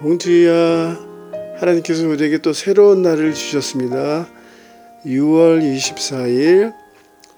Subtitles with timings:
[0.00, 0.98] 봉지야
[1.58, 4.26] 하나님께서 우리에게 또 새로운 날을 주셨습니다.
[5.04, 6.72] 6월 24일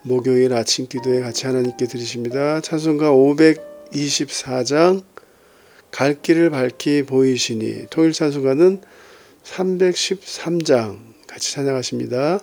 [0.03, 2.61] 목요일 아침 기도에 같이 하나님께 드리십니다.
[2.61, 5.03] 찬송가 524장
[5.91, 8.81] 갈 길을 밝히 보이시니 통일 찬송가는
[9.43, 12.39] 313장 같이 찬양하십니다.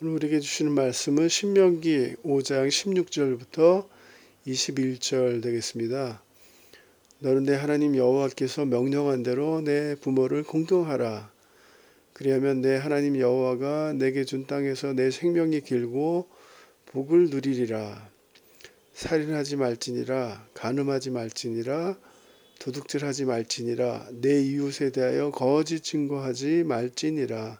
[0.00, 3.88] 오늘 우리에게 주시는 말씀은 신명기 5장 16절부터
[4.46, 6.22] 21절 되겠습니다.
[7.18, 11.32] 너는 내 하나님 여호와께서 명령한 대로 내 부모를 공경하라.
[12.12, 16.28] 그리하면 내 하나님 여호와가 내게 준 땅에서 내 생명이 길고
[16.86, 18.08] 복을 누리리라.
[18.94, 21.98] 살인하지 말지니라 간음하지 말지니라
[22.60, 27.58] 도둑질하지 말지니라 내 이웃에 대하여 거짓 증거하지 말지니라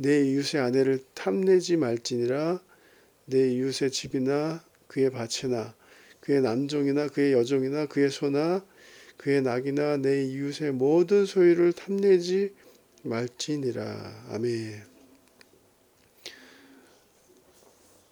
[0.00, 2.60] 내 이웃의 아내를 탐내지 말지니라
[3.26, 5.74] 내 이웃의 집이나 그의 밭이나
[6.20, 8.64] 그의 남종이나 그의 여종이나 그의 소나
[9.16, 12.54] 그의 낙이나 내 이웃의 모든 소유를 탐내지
[13.02, 14.86] 말지니라 아멘.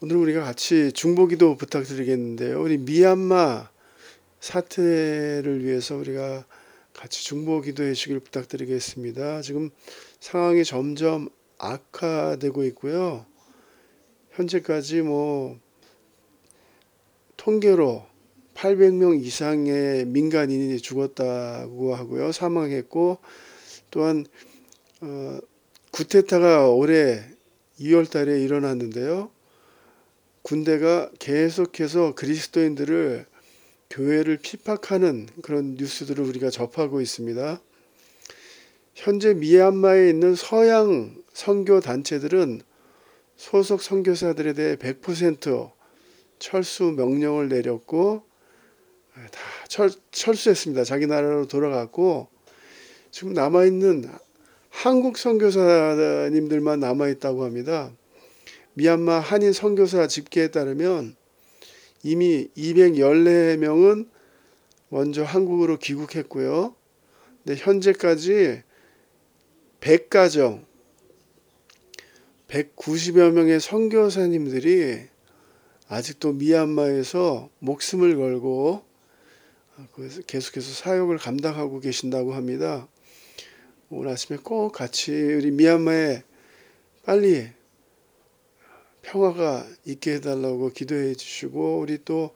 [0.00, 2.60] 오늘 우리가 같이 중보기도 부탁드리겠는데요.
[2.60, 3.70] 우리 미얀마
[4.40, 6.44] 사태를 위해서 우리가
[6.92, 9.42] 같이 중보기도해 주길 부탁드리겠습니다.
[9.42, 9.70] 지금
[10.18, 11.28] 상황이 점점
[11.58, 13.26] 악화되고 있고요.
[14.32, 15.58] 현재까지 뭐
[17.36, 18.04] 통계로
[18.54, 22.32] 800명 이상의 민간인이 죽었다고 하고요.
[22.32, 23.18] 사망했고
[23.90, 24.26] 또한
[25.00, 25.38] 어,
[25.92, 27.22] 구테타가 올해
[27.80, 29.30] 2월 달에 일어났는데요.
[30.42, 33.26] 군대가 계속해서 그리스도인들을
[33.90, 37.60] 교회를 핍박하는 그런 뉴스들을 우리가 접하고 있습니다.
[38.94, 42.62] 현재 미얀마에 있는 서양 선교 단체들은
[43.36, 45.70] 소속 선교사들에 대해 100%
[46.38, 48.22] 철수 명령을 내렸고
[49.12, 50.84] 다 철, 철수했습니다.
[50.84, 52.28] 자기 나라로 돌아갔고
[53.10, 54.10] 지금 남아 있는
[54.70, 57.92] 한국 선교사님들만 남아 있다고 합니다.
[58.72, 61.16] 미얀마 한인 선교사 집계에 따르면
[62.02, 64.08] 이미 214명은
[64.88, 66.74] 먼저 한국으로 귀국했고요.
[67.44, 68.62] 근데 현재까지
[69.80, 70.65] 100가정
[72.48, 75.08] 190여 명의 선교사님들이
[75.88, 78.84] 아직도 미얀마에서 목숨을 걸고
[79.92, 82.88] 그래서 계속해서 사역을 감당하고 계신다고 합니다.
[83.90, 86.22] 오늘 아침에 꼭 같이 우리 미얀마의
[87.04, 87.48] 빨리
[89.02, 92.32] 평화가 있게 해달라고 기도해 주시고 우리 또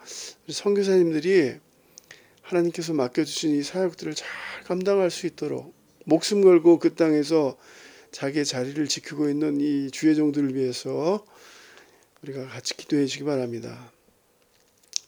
[0.48, 1.56] 선교사님들이
[2.42, 4.28] 하나님께서 맡겨주신 이 사역들을 잘
[4.64, 5.74] 감당할 수 있도록
[6.04, 7.56] 목숨 걸고 그 땅에서
[8.12, 11.24] 자기의 자리를 지키고 있는 이 주의 종들을 위해서
[12.22, 13.90] 우리가 같이 기도해 주기 바랍니다.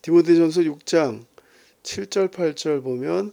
[0.03, 1.25] 디모데전서 6장
[1.83, 3.33] 7절 8절 보면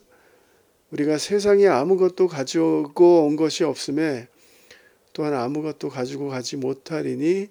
[0.91, 4.27] 우리가 세상에 아무것도 가지고 온 것이 없음에
[5.13, 7.49] 또한 아무것도 가지고 가지 못하리니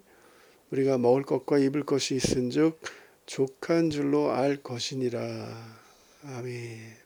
[0.71, 2.81] 우리가 먹을 것과 입을 것이 있은즉
[3.27, 5.79] 족한 줄로 알 것이니라.
[6.25, 6.97] 아멘.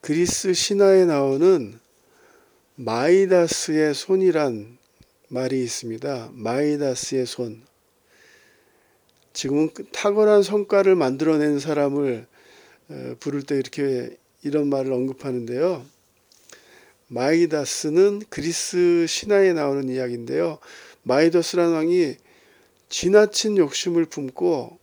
[0.00, 1.79] 그리스 신화에 나오는
[2.82, 4.78] 마이다스의 손이란
[5.28, 6.30] 말이 있습니다.
[6.32, 7.62] 마이다스의 손.
[9.34, 12.26] 지금은 그 탁월한 성과를 만들어낸 사람을
[12.88, 15.84] 어, 부를 때 이렇게 이런 말을 언급하는데요.
[17.08, 20.58] 마이다스는 그리스 신화에 나오는 이야기인데요.
[21.02, 22.16] 마이더스라는 왕이
[22.88, 24.78] 지나친 욕심을 품고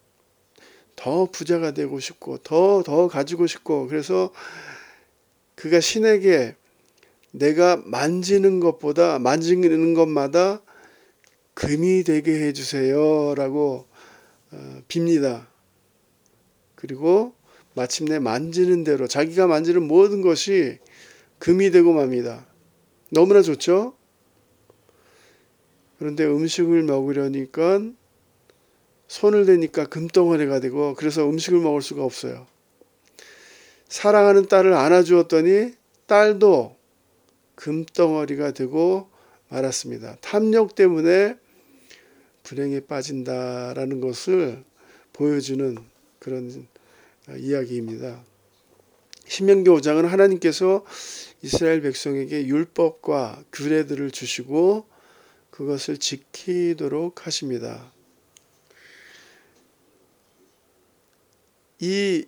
[0.96, 4.32] 더 부자가 되고 싶고 더 더 가지고 싶고 그래서
[5.56, 6.56] 그가 신에게
[7.32, 10.62] 내가 만지는 것보다 만지는 것마다
[11.54, 13.88] 금이 되게 해주세요라고
[14.52, 15.48] 어, 빕니다.
[16.76, 17.34] 그리고
[17.74, 20.80] 마침내 만지는 대로 자기가 만지는 모든 것이
[21.40, 22.46] 금이 되고 맙니다.
[23.12, 23.96] 너무나 좋죠?
[26.00, 27.82] 그런데 음식을 먹으려니까
[29.08, 32.46] 손을 대니까 금덩어리가 되고 그래서 음식을 먹을 수가 없어요.
[33.90, 35.74] 사랑하는 딸을 안아주었더니
[36.06, 36.77] 딸도
[37.58, 39.10] 금덩어리가 되고
[39.50, 40.18] 말았습니다.
[40.22, 41.36] 탐욕 때문에
[42.44, 44.64] 불행에 빠진다라는 것을
[45.12, 45.78] 보여주는
[46.20, 46.68] 그런
[47.38, 48.24] 이야기입니다.
[49.26, 50.86] 신명기 5장은 하나님께서
[51.42, 54.86] 이스라엘 백성에게 율법과 규례들을 주시고
[55.50, 57.92] 그것을 지키도록 하십니다.
[61.80, 62.26] 이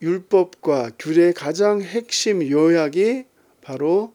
[0.00, 3.26] 율법과 규례의 가장 핵심 요약이
[3.62, 4.14] 바로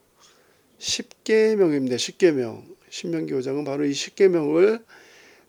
[0.78, 1.96] 십계명입니다.
[1.96, 2.76] 십계명.
[2.90, 4.84] 신명기 5장은 바로 이 십계명을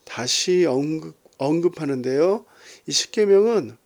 [0.04, 2.46] 다시 언급, 언급하는데요.
[2.88, 3.78] 이 십계명은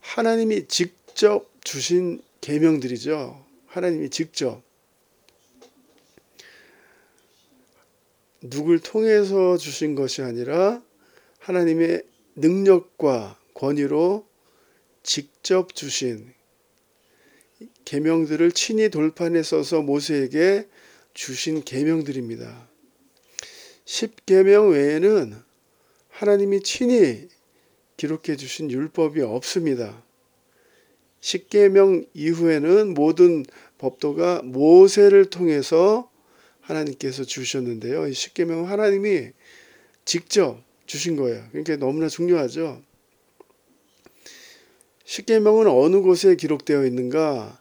[0.00, 3.44] 하나님이 직접 주신 계명들이죠.
[3.66, 4.62] 하나님이 직접
[8.40, 10.82] 누굴 통해서 주신 것이 아니라
[11.38, 12.02] 하나님의
[12.34, 14.26] 능력과 권위로
[15.02, 16.34] 직접 주신
[17.84, 20.68] 계명들을 친히 돌판에 써서 모세에게
[21.14, 22.68] 주신 계명들입니다.
[23.84, 25.34] 10계명 외에는
[26.08, 27.28] 하나님이 친히
[27.96, 30.02] 기록해 주신 율법이 없습니다.
[31.20, 33.44] 10계명 이후에는 모든
[33.78, 36.10] 법도가 모세를 통해서
[36.60, 38.06] 하나님께서 주셨는데요.
[38.08, 39.30] 이 10계명은 하나님이
[40.04, 41.44] 직접 주신 거예요.
[41.50, 42.82] 그러니까 너무나 중요하죠.
[45.04, 47.60] 10계명은 어느 곳에 기록되어 있는가?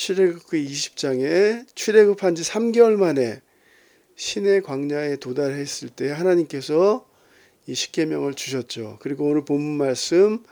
[0.00, 3.42] 출애굽기 20장에 출애굽한 지 3개월 만에
[4.16, 7.06] 신의 광야에 도달했을 때 하나님께서
[7.66, 8.96] 이 십계명을 주셨죠.
[9.02, 10.42] 그리고 오늘 본문 말씀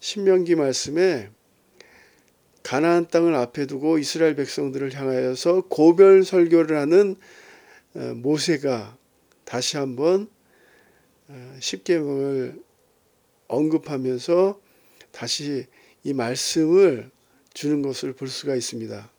[0.00, 1.30] 신명기 말씀에
[2.64, 7.14] 가나안 땅을 앞에 두고 이스라엘 백성들을 향하여서 고별 설교를 하는
[7.94, 8.98] 어, 모세가
[9.44, 10.28] 다시 한번
[11.28, 12.60] 어, 십계명을
[13.46, 14.60] 언급하면서
[15.12, 15.66] 다시
[16.02, 17.12] 이 말씀을
[17.58, 19.10] 주는 것을 볼 수가 있습니다.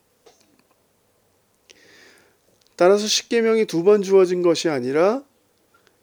[2.78, 5.26] 따라서 십계명이 두 번 주어진 것이 아니라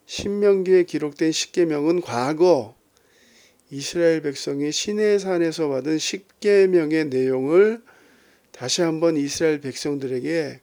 [0.05, 2.77] 신명기에 기록된 십계명은 과거
[3.71, 7.83] 이스라엘 백성이 시내 산에서 받은 십계명의 내용을
[8.53, 10.61] 다시 한번 이스라엘 백성들에게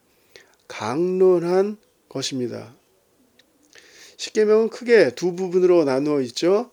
[0.68, 1.78] 강론한
[2.08, 2.76] 것입니다.
[4.18, 6.70] 십계명은 크게 두 부분으로 나누어 있죠.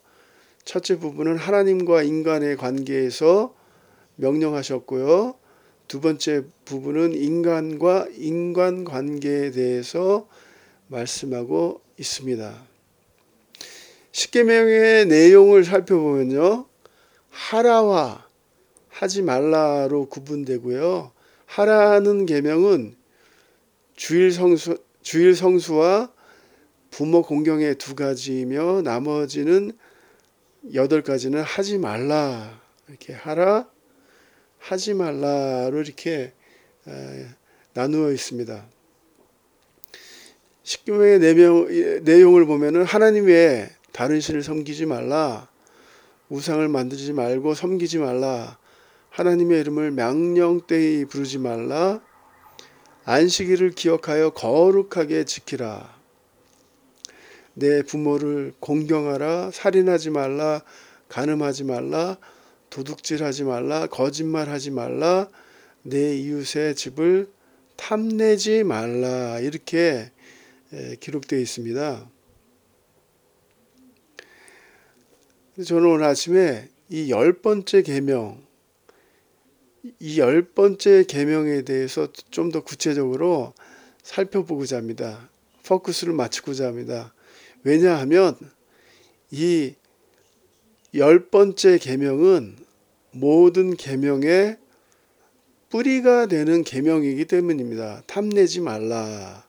[0.66, 3.58] 첫째 부분은 하나님과 인간의 관계에서
[4.20, 5.34] 명령하셨고요.
[5.88, 10.28] 두 번째 부분은 인간과 인간 관계에 대해서
[10.86, 12.54] 말씀하고 있습니다.
[14.12, 16.66] 십계명의 내용을 살펴보면요.
[17.30, 18.26] 하라와
[18.88, 21.12] 하지 말라로 구분되고요.
[21.46, 22.94] 하라는 계명은
[23.96, 26.12] 주일 성수 주일 성수와
[26.90, 29.72] 부모 공경의 두 가지이며 나머지는
[30.74, 33.68] 여덟 가지는 하지 말라 이렇게 하라
[34.60, 36.32] 하지 말라로 이렇게
[37.74, 38.64] 나누어 있습니다.
[40.62, 41.18] 십계명의
[42.02, 45.48] 내용을 보면은 하나님 외에 다른 신을 섬기지 말라
[46.28, 48.56] 우상을 만들지 말고 섬기지 말라
[49.08, 52.00] 하나님의 이름을 명령되이 부르지 말라
[53.04, 55.98] 안식일을 기억하여 거룩하게 지키라.
[57.54, 60.62] 내 부모를 공경하라, 살인하지 말라,
[61.08, 62.18] 간음하지 말라,
[62.70, 65.28] 도둑질하지 말라, 거짓말하지 말라,
[65.82, 67.30] 내 이웃의 집을
[67.76, 70.10] 탐내지 말라 이렇게
[71.00, 72.10] 기록되어 있습니다.
[75.64, 78.44] 저는 오늘 아침에 이 열 번째 계명,
[80.00, 83.54] 이 열 번째 계명에 대해서 좀 더 구체적으로
[84.02, 85.28] 살펴보고자 합니다.
[85.64, 87.14] 포커스를 맞추고자 합니다.
[87.62, 88.36] 왜냐하면
[89.30, 89.74] 이
[90.94, 92.56] 열 번째 계명은
[93.12, 94.58] 모든 계명의
[95.68, 98.02] 뿌리가 되는 계명이기 때문입니다.
[98.06, 99.46] 탐내지 말라.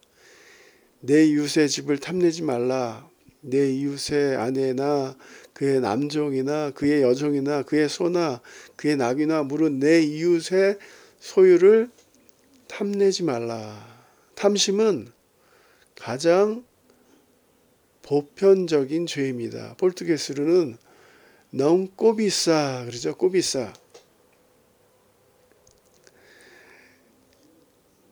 [1.00, 3.10] 내 이웃의 집을 탐내지 말라.
[3.42, 5.18] 내 이웃의 아내나
[5.54, 8.40] 그의 남종이나 그의 여종이나 그의 소나
[8.76, 10.78] 그의 낙이나 물은 내 이웃의
[11.20, 11.90] 소유를
[12.68, 13.88] 탐내지 말라.
[14.36, 15.08] 탐심은
[15.96, 16.64] 가장
[18.04, 19.76] 보편적인 죄입니다.
[19.78, 20.78] 포르투게스로는
[21.52, 23.16] 넌 꼬비싸 그러죠.
[23.16, 23.74] 꼬비싸.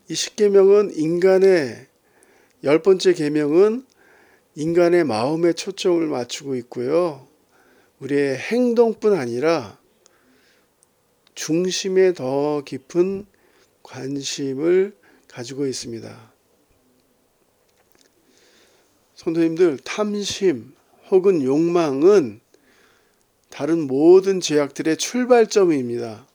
[0.10, 1.88] 이 십계명은 인간의
[2.66, 3.86] 열 번째 계명은
[4.56, 7.28] 인간의 마음에 초점을 맞추고 있고요.
[8.00, 9.80] 우리의 행동뿐 아니라
[11.34, 13.26] 중심에 더 깊은
[13.84, 14.98] 관심을
[15.30, 16.34] 가지고 있습니다.
[19.16, 20.74] 성도님들, 탐심
[21.10, 22.42] 혹은 욕망은
[23.50, 26.28] 다른 모든 죄악들의 출발점입니다.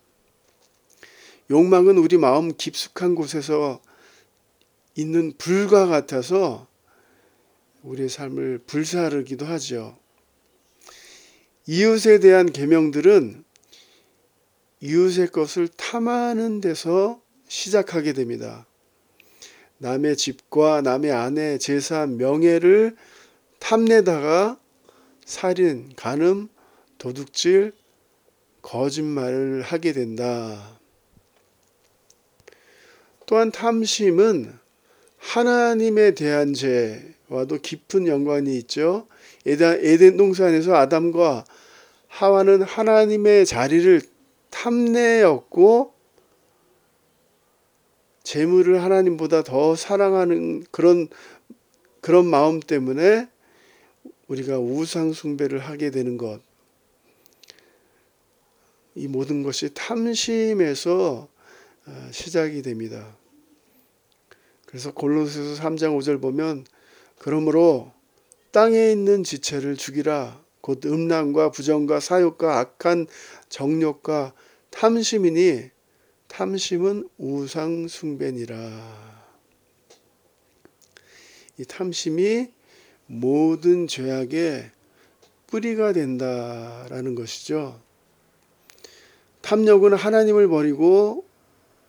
[1.50, 3.80] 욕망은 우리 마음 깊숙한 곳에서
[4.94, 6.66] 있는 불과 같아서
[7.82, 9.98] 우리의 삶을 불사르기도 하죠.
[11.66, 13.44] 이웃에 대한 계명들은
[14.80, 18.66] 이웃의 것을 탐하는 데서 시작하게 됩니다.
[19.78, 22.96] 남의 집과 남의 아내, 재산, 명예를
[23.58, 24.58] 탐내다가
[25.24, 26.48] 살인, 간음,
[27.04, 27.74] 도둑질,
[28.62, 30.78] 거짓말을 하게 된다.
[33.26, 34.50] 또한 탐심은
[35.18, 39.06] 하나님에 대한 죄와도 깊은 연관이 있죠.
[39.44, 41.44] 에덴 동산에서 아담과
[42.08, 44.00] 하와는 하나님의 자리를
[44.48, 45.92] 탐내었고
[48.22, 51.08] 재물을 하나님보다 더 사랑하는 그런
[52.00, 53.28] 그런 마음 때문에
[54.28, 56.40] 우리가 우상 숭배를 하게 되는 것.
[58.94, 61.28] 이 모든 것이 탐심에서
[61.86, 63.16] 어, 시작이 됩니다.
[64.66, 66.66] 그래서 골로새서 3장 5절 보면
[67.18, 67.92] 그러므로
[68.50, 73.06] 땅에 있는 지체를 죽이라 곧 음란과 부정과 사욕과 악한
[73.48, 74.32] 정욕과
[74.70, 75.70] 탐심이니
[76.28, 79.14] 탐심은 우상 숭배니라.
[81.58, 82.48] 이 탐심이
[83.06, 84.70] 모든 죄악의
[85.46, 87.83] 뿌리가 된다라는 것이죠.
[89.44, 91.26] 탐욕은 하나님을 버리고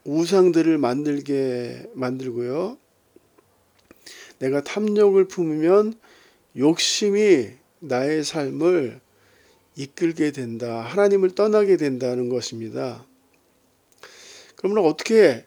[0.03, 2.77] 우상들을 만들게 만들고요.
[4.39, 5.93] 내가 탐욕을 품으면
[6.57, 8.99] 욕심이 나의 삶을
[9.77, 10.81] 이끌게 된다.
[10.81, 13.05] 하나님을 떠나게 된다는 것입니다.
[14.57, 15.45] 그러면 어떻게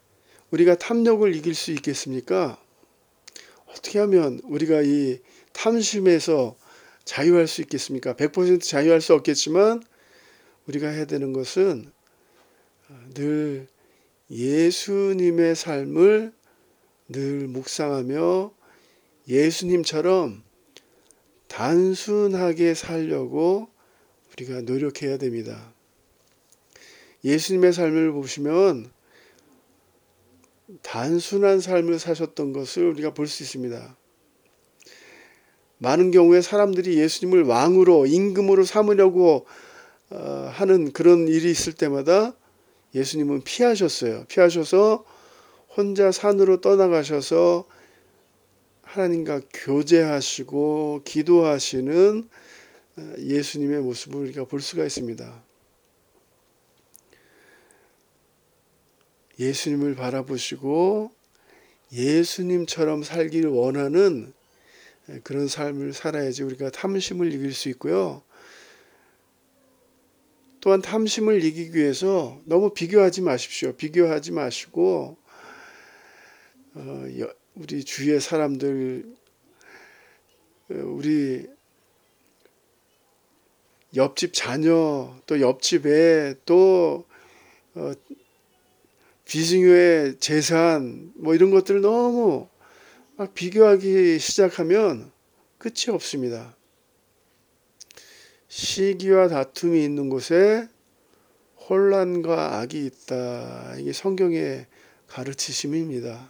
[0.50, 2.58] 우리가 탐욕을 이길 수 있겠습니까?
[3.66, 5.18] 어떻게 하면 우리가 이
[5.52, 6.56] 탐심에서
[7.04, 8.14] 자유할 수 있겠습니까?
[8.14, 9.82] 100% 자유할 수 없겠지만
[10.66, 11.97] 우리가 해야 되는 것은
[13.14, 13.66] 늘
[14.30, 16.32] 예수님의 삶을
[17.08, 18.52] 늘 묵상하며
[19.28, 20.42] 예수님처럼
[21.48, 23.68] 단순하게 살려고
[24.32, 25.72] 우리가 노력해야 됩니다.
[27.24, 28.90] 예수님의 삶을 보시면
[30.82, 33.96] 단순한 삶을 사셨던 것을 우리가 볼 수 있습니다.
[35.78, 39.46] 많은 경우에 사람들이 예수님을 왕으로 임금으로 삼으려고
[40.10, 42.34] 어, 하는 그런 일이 있을 때마다
[42.94, 44.24] 예수님은 피하셨어요.
[44.28, 45.04] 피하셔서
[45.76, 47.66] 혼자 산으로 떠나가셔서
[48.82, 52.28] 하나님과 교제하시고 기도하시는
[52.96, 55.42] 어, 예수님의 모습을 우리가 볼 수가 있습니다.
[59.38, 61.12] 예수님을 바라보시고
[61.92, 64.32] 예수님처럼 살기를 원하는
[65.22, 68.22] 그런 삶을 살아야지 우리가 탐심을 이길 수 있고요.
[70.60, 73.72] 또한 탐심을 이기기 위해서 너무 비교하지 마십시오.
[73.74, 75.16] 비교하지 마시고
[76.74, 77.04] 어,
[77.54, 79.04] 우리 주위의 사람들,
[80.70, 81.46] 어, 우리
[83.96, 87.06] 옆집 자녀, 또 옆집 애, 또
[87.74, 87.92] 어,
[89.24, 92.48] 비승효의 재산 뭐 이런 것들을 너무
[93.16, 95.10] 막 비교하기 시작하면
[95.58, 96.57] 끝이 없습니다.
[98.58, 100.66] 시기와 다툼이 있는 곳에
[101.70, 103.76] 혼란과 악이 있다.
[103.78, 104.66] 이게 성경의
[105.06, 106.28] 가르치심입니다.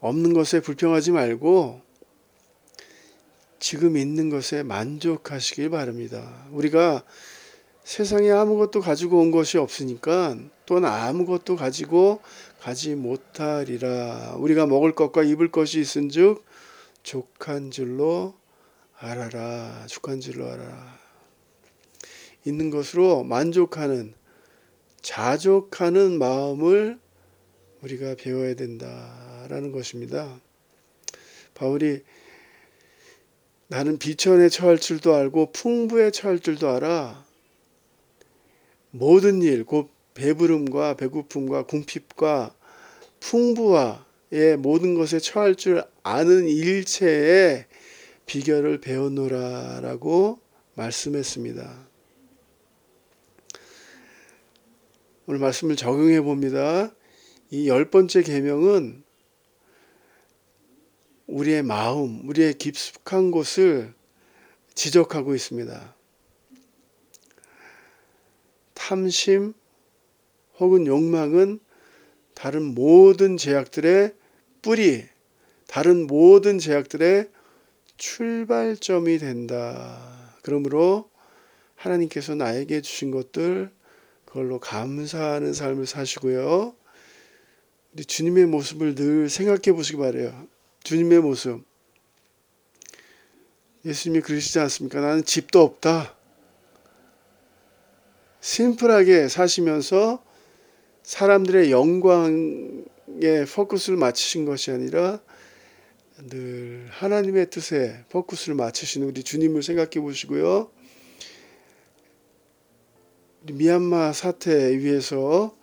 [0.00, 1.80] 없는 것에 불평하지 말고
[3.60, 6.44] 지금 있는 것에 만족하시길 바랍니다.
[6.50, 7.04] 우리가
[7.84, 12.20] 세상에 아무것도 가지고 온 것이 없으니까 또는 아무것도 가지고
[12.58, 14.34] 가지 못하리라.
[14.38, 16.44] 우리가 먹을 것과 입을 것이 있은즉
[17.04, 18.41] 족한 줄로
[19.02, 19.84] 알아라.
[19.88, 20.96] 족한 줄로 알아라.
[22.44, 24.14] 있는 것으로 만족하는
[25.00, 27.00] 자족하는 마음을
[27.82, 30.40] 우리가 배워야 된다라는 것입니다.
[31.54, 32.02] 바울이
[33.66, 37.24] 나는 비천에 처할 줄도 알고 풍부에 처할 줄도 알아.
[38.92, 42.54] 모든 일, 곧 배부름과 배고픔과 궁핍과
[43.18, 47.66] 풍부와의 모든 것에 처할 줄 아는 일체의
[48.26, 50.38] 비결을 배웠노라라고
[50.74, 51.88] 말씀했습니다.
[55.26, 56.92] 오늘 말씀을 적용해 봅니다.
[57.50, 59.04] 이 열 번째 계명은
[61.26, 63.94] 우리의 마음, 우리의 깊숙한 곳을
[64.74, 65.94] 지적하고 있습니다.
[68.74, 69.52] 탐심
[70.58, 71.60] 혹은 욕망은
[72.34, 74.14] 다른 모든 제약들의
[74.62, 75.04] 뿌리,
[75.66, 77.30] 다른 모든 제약들의
[78.02, 80.36] 출발점이 된다.
[80.42, 81.08] 그러므로
[81.76, 83.70] 하나님께서 나에게 주신 것들
[84.24, 86.74] 그걸로 감사하는 삶을 사시고요.
[87.92, 90.48] 우리 주님의 모습을 늘 생각해 보시기 바래요.
[90.82, 91.62] 주님의 모습.
[93.84, 95.00] 예수님이 그러시지 않습니까?
[95.00, 96.16] 나는 집도 없다.
[98.40, 100.24] 심플하게 사시면서
[101.04, 105.20] 사람들의 영광에 포커스를 맞추신 것이 아니라
[106.28, 110.70] 늘 하나님의 뜻에 포커스를 맞추신 우리 주님을 생각해 보시고요.
[113.50, 115.56] 미얀마 사태 위해서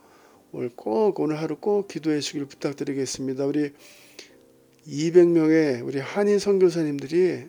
[0.52, 3.46] 오늘 꼭 오늘 하루 꼭 기도해 주기를 부탁드리겠습니다.
[3.46, 3.72] 우리
[4.86, 7.46] 200명의 우리 한인 선교사님들이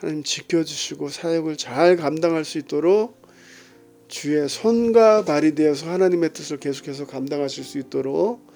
[0.00, 3.22] 하나님 지켜주시고 사역을 잘 감당할 수 있도록
[4.08, 8.48] 주의 손과 발이 되어서 하나님의 뜻을 계속해서 감당하실 수 있도록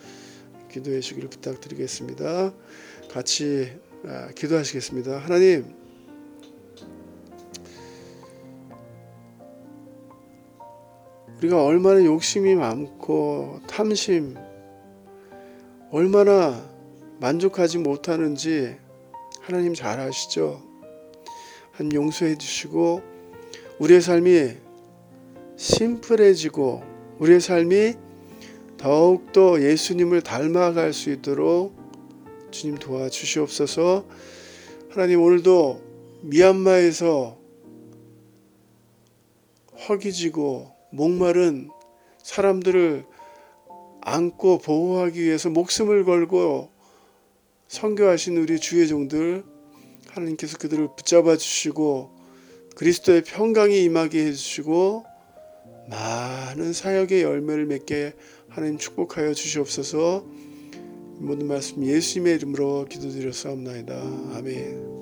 [0.72, 2.54] 기도해 주기를 부탁드리겠습니다.
[3.12, 3.70] 같이
[4.06, 5.18] 아, 기도하시겠습니다.
[5.18, 5.66] 하나님,
[11.36, 14.34] 우리가 얼마나 욕심이 많고 탐심,
[15.90, 16.66] 얼마나
[17.20, 18.78] 만족하지 못하는지
[19.42, 20.62] 하나님 잘 아시죠?
[21.72, 23.02] 한 용서해 주시고
[23.78, 24.54] 우리의 삶이
[25.56, 26.82] 심플해지고
[27.18, 27.92] 우리의 삶이
[28.78, 31.81] 더욱더 예수님을 닮아갈 수 있도록
[32.52, 34.06] 주님 도와주시옵소서.
[34.90, 35.82] 하나님 오늘도
[36.22, 37.38] 미얀마에서
[39.88, 41.70] 허기지고 목마른
[42.22, 43.04] 사람들을
[44.02, 46.70] 안고 보호하기 위해서 목숨을 걸고
[47.68, 49.44] 선교하신 우리 주의 종들
[50.10, 52.10] 하나님께서 그들을 붙잡아 주시고
[52.76, 55.06] 그리스도의 평강이 임하게 해 주시고
[55.88, 58.12] 많은 사역의 열매를 맺게
[58.48, 60.26] 하나님 축복하여 주시옵소서
[61.18, 63.94] 모든 말씀 예수님의 이름으로 기도드렸사옵나이다.
[64.36, 65.01] 아멘